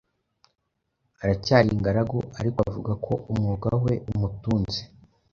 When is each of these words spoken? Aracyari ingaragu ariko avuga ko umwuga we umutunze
Aracyari 1.21 1.67
ingaragu 1.75 2.19
ariko 2.39 2.57
avuga 2.69 2.91
ko 3.05 3.13
umwuga 3.31 3.69
we 3.83 3.93
umutunze 4.11 4.81